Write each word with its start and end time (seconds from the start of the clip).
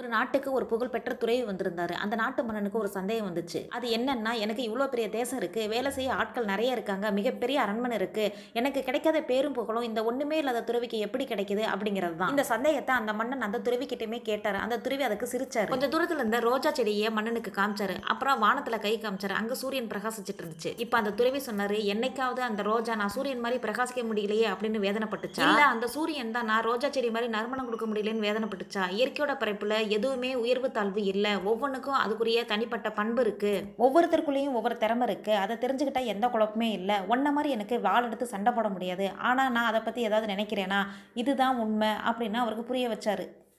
ஒரு 0.00 0.08
நாட்டுக்கு 0.14 0.48
ஒரு 0.58 0.64
புகழ்பெற்ற 0.70 1.12
துறவி 1.22 1.42
வந்திருந்தாரு. 1.48 1.94
அந்த 2.02 2.14
நாட்டு 2.20 2.40
மன்னனுக்கு 2.48 2.78
ஒரு 2.82 2.90
சந்தேகம் 2.96 3.26
வந்துச்சு. 3.28 3.60
அது 3.76 3.86
என்னன்னா 3.96 4.32
எனக்கு 4.44 4.62
இவ்வளோ 4.68 4.86
பெரிய 4.92 5.06
தேசம் 5.16 5.38
இருக்கு 5.40 5.62
வேலை 5.72 5.90
செய்ய 5.96 6.10
ஆட்கள் 6.20 6.48
நிறைய 6.50 6.76
இருக்காங்க 6.76 7.06
மிகப்பெரிய 7.18 7.56
அரண்மனை 7.64 7.96
இருக்கு 8.00 8.24
எனக்கு 8.60 8.80
கிடைக்காத 8.88 9.18
பேரும் 9.30 9.56
புகழும் 9.58 9.86
இந்த 9.88 10.00
ஒண்ணுமே 10.10 10.36
இல்லாத 10.42 10.62
துறவிக்கு 10.68 10.98
எப்படி 11.06 11.24
கிடைக்குது 11.32 11.64
அப்படிங்கிறது 11.72 12.16
தான் 12.20 12.32
இந்த 12.34 12.44
சந்தேகத்தை 12.52 12.94
அந்த 13.00 13.12
மன்னன் 13.18 13.46
அந்த 13.48 13.60
துறவி 13.66 13.88
கிட்டயுமே 13.90 14.20
கேட்டாரு. 14.30 14.58
அந்த 14.64 14.78
துறவி 14.86 15.04
அதுக்கு 15.08 15.28
சிரிச்சாரு. 15.34 15.70
கொஞ்சம் 15.74 15.92
தூரத்துல 15.94 16.22
இருந்த 16.22 16.40
ரோஜா 16.48 16.72
செடியை 16.78 17.10
மன்னனுக்கு 17.18 17.52
காமிச்சாரு. 17.58 17.96
அப்புறம் 18.14 18.42
வானத்துல 18.46 18.78
கை 18.86 18.94
காமிச்சாரு. 19.04 19.36
அங்க 19.40 19.54
சூரியன் 19.62 19.90
பிரகாசிச்சிட்டு 19.92 20.42
இருந்துச்சு. 20.44 20.72
இப்போ 20.86 20.98
அந்த 21.00 21.12
துறவி 21.20 21.42
சொன்னாரு 21.48 21.78
என்னைக்காவது 21.94 22.44
அந்த 22.48 22.62
ரோஜா 22.70 22.94
நான் 23.02 23.14
சூரியன் 23.16 23.44
மாதிரி 23.46 23.60
பிரகாசிக்க 23.66 24.06
முடியலையே 24.10 24.48
அப்படின்னு 24.54 24.84
வேதனைப்பட்டுச்சா? 24.86 25.44
இல்ல 25.50 25.62
அந்த 25.74 25.86
சூரியன் 25.96 26.34
தான் 26.38 26.50
நான் 26.52 26.66
ரோஜா 26.70 26.90
செடி 26.96 27.12
மாதிரி 27.16 27.30
நறுமணம் 27.36 27.68
கொடுக்க 27.70 27.86
முடியலன்னு 27.90 28.26
வேதனைப்பட்டுச்சா? 28.28 28.84
இயற்கையோட 28.98 29.34
படைப்புல 29.42 29.76
எதுவுமே 29.96 30.30
உயர்வு 30.42 30.68
தாழ்வு 30.76 31.02
இல்லை. 31.12 31.32
ஒவ்வொன்றுக்கும் 31.50 32.00
அதுக்குரிய 32.04 32.44
தனிப்பட்ட 32.52 32.88
பண்பு 32.98 33.22
இருக்குது 33.26 33.64
ஒவ்வொருத்தருக்குள்ளேயும் 33.84 34.56
ஒவ்வொரு 34.60 34.76
திறமை 34.84 35.06
இருக்குது 35.10 35.40
அதை 35.42 35.56
தெரிஞ்சுக்கிட்டால் 35.64 36.12
எந்த 36.14 36.28
குழப்பமே 36.34 36.70
இல்லை. 36.78 36.96
ஒன்றை 37.14 37.32
மாதிரி 37.36 37.54
எனக்கு 37.58 37.78
வாள் 37.88 38.08
எடுத்து 38.08 38.32
சண்டை 38.34 38.52
போட 38.58 38.68
முடியாது. 38.76 39.08
ஆனால் 39.30 39.54
நான் 39.58 39.70
அதை 39.72 39.82
பற்றி 39.88 40.02
ஏதாவது 40.10 40.32
நினைக்கிறேனா? 40.34 40.80
இதுதான் 41.22 41.60
உண்மை 41.66 41.92
அப்படின்னு 42.10 42.42
அவருக்கு 42.44 42.70
புரிய 42.70 42.88
வச்சாரு. 42.94 43.26